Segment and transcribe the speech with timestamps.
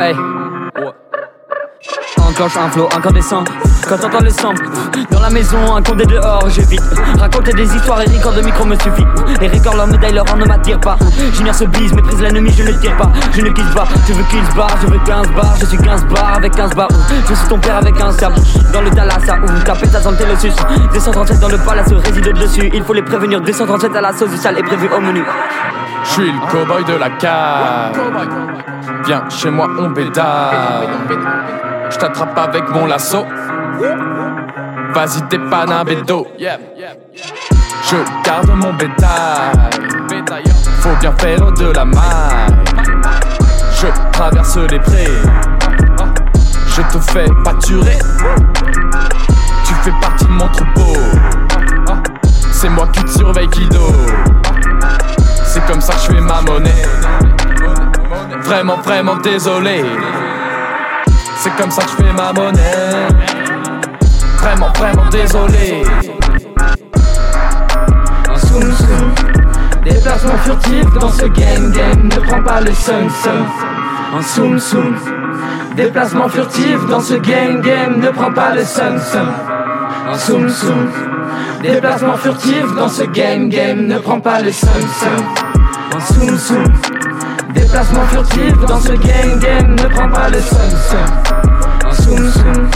[0.00, 0.29] Hey.
[2.40, 3.44] Enclenche un flow incandescent
[3.86, 4.54] Quand t'entends le sang
[5.10, 6.80] Dans la maison, un condé dehors, j'évite
[7.18, 9.04] Raconter des histoires et record de micro me suffit.
[9.42, 10.96] Les records, leur médaille, leur rang ne m'attire pas.
[11.34, 13.10] J'ignore ce bise, méprise l'ennemi, je ne tire pas.
[13.32, 15.76] Je ne quitte pas, je veux qu'il se barre, je veux 15 bars Je suis
[15.76, 16.88] 15 bars avec 15 bars.
[17.28, 18.36] Je suis ton père avec un sable
[18.72, 20.56] Dans le Thalassa ou ta pétasse dans le Télosus
[20.94, 22.70] 237 dans le palace, réside dessus.
[22.72, 25.22] Il faut les prévenir, 237 à la sauce du sale est prévu au menu.
[26.04, 28.00] Je suis le cowboy de la cave.
[29.04, 30.88] Viens chez moi, on bédale
[31.90, 33.24] je t'attrape avec mon lasso.
[34.94, 36.26] Vas-y, dépanne un bédo.
[36.38, 40.44] Je garde mon bétail.
[40.80, 42.00] Faut bien faire de la maille.
[43.74, 45.08] Je traverse les prés.
[46.68, 47.98] Je te fais pâturer.
[49.64, 50.96] Tu fais partie de mon troupeau.
[52.52, 53.92] C'est moi qui te surveille, Kido.
[55.44, 56.82] C'est comme ça que je fais ma monnaie.
[58.42, 59.84] Vraiment, vraiment désolé.
[61.42, 63.08] C'est comme ça que je fais ma monnaie.
[64.40, 65.82] Vraiment, vraiment désolé.
[68.28, 69.14] Un soum soum.
[69.82, 72.10] Déplacement furtif dans ce game game.
[72.14, 73.46] Ne prends pas le sun sun.
[74.14, 74.94] Un soum soum.
[75.76, 78.00] Déplacement furtif dans ce game game.
[78.00, 79.28] Ne prends pas le sun sun.
[80.10, 80.90] Un soum soum.
[81.62, 83.86] Déplacement furtif dans ce game game.
[83.86, 85.24] Ne prends pas le sun sun.
[85.96, 86.64] Un soum soum.
[87.54, 90.58] Déplacement furtif dans ce game game, ne prends pas le sun.
[91.84, 92.70] Un soum soum.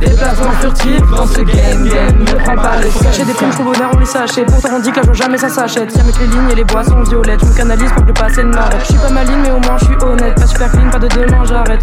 [0.00, 3.62] Déplacement furtif dans ce game game, ne prends pas le sun J'ai des plumes, je
[3.62, 5.94] bonheur, on les on dit que la joie jamais ça s'achète.
[5.94, 7.40] Y'a avec les lignes et les boissons violettes.
[7.40, 8.80] Je me canalise pour que le passé ne m'arrête.
[8.80, 10.34] Je suis pas maligne, mais au moins je suis honnête.
[10.34, 11.82] Pas super clean, pas de demain, j'arrête.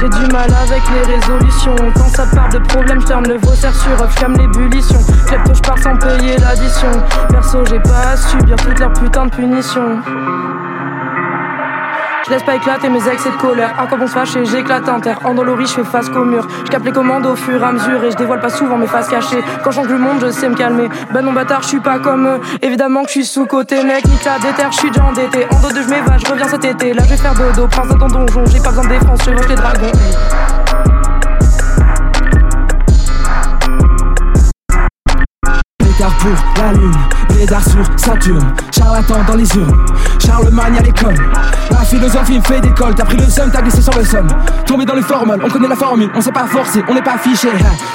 [0.00, 1.76] J'ai du mal avec les résolutions.
[1.94, 4.98] Quand ça parle de problème, je le vaussaire sur off, j'aime l'ébullition.
[5.26, 6.88] Klepto, je pars sans payer l'addition.
[7.28, 10.00] Perso, j'ai pas à subir toute leur putain de punition.
[12.30, 13.74] Je laisse pas éclater mes excès de colère.
[13.76, 15.18] À quoi bon se fâcher, j'éclate en terre.
[15.24, 16.46] Endolorie, je fais face qu'au mur.
[16.64, 18.86] Je capte les commandes au fur et à mesure et je dévoile pas souvent mes
[18.86, 19.42] faces cachées.
[19.64, 20.88] Quand j'entre le monde, je sais me calmer.
[21.12, 22.40] Ben non, bâtard, je suis pas comme eux.
[22.62, 24.04] Évidemment que je suis sous-côté, mec.
[24.04, 25.44] Nique la déterre, je suis déjà endetté.
[25.50, 26.92] En dos de je m'évade, je reviens cet été.
[26.92, 27.66] Là, je vais faire dodo.
[27.66, 29.90] Prince dans ton donjon, j'ai pas besoin de défense, je les dragons.
[36.20, 36.94] pour la lune,
[37.50, 39.84] Sur Saturne, charlatan dans les urnes,
[40.24, 41.16] Charlemagne à l'école.
[41.72, 44.28] La philosophie me fait d'école, t'as pris le seum, t'as glissé sur le seum.
[44.64, 47.18] Tombé dans les formules, on connaît la formule, on sait pas forcer, on n'est pas
[47.18, 47.48] fiché.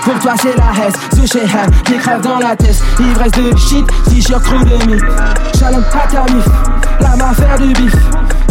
[0.04, 1.68] Pour toi c'est la hesse, ce chez hein.
[1.86, 5.06] des crèves dans la tête, ivresse de shit, t-shirt trop de mythe.
[5.58, 6.46] Shalom à ta mif,
[7.00, 7.96] la main faire du bif.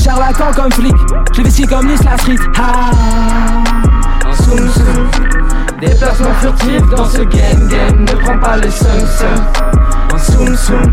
[0.02, 0.96] Charlatan comme flic,
[1.36, 2.38] je vais comme Nice la street.
[2.58, 4.32] Ah.
[4.32, 5.10] Soum soum.
[5.80, 9.83] Déplacement furtif dans ce game game, ne prends pas le sun sun.
[10.14, 10.92] En soum soum.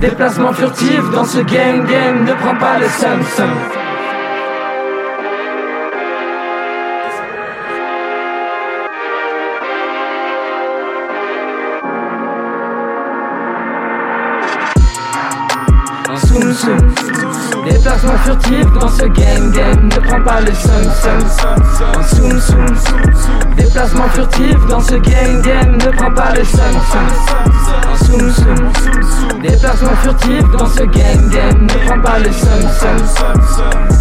[0.00, 3.48] Déplacement furtif dans ce game game, ne prends pas le sun sun.
[16.10, 16.94] En soum soum.
[17.64, 21.20] Déplacement furtif dans ce game game, ne prends pas le sun sun.
[21.96, 22.66] En soum soum.
[23.56, 27.71] Déplacement furtif dans ce game game, ne prends pas le sun sun.
[27.92, 29.42] En soum.
[29.42, 29.90] Déplacement
[30.56, 33.91] dans ce game game, ne prends pas le sun sun.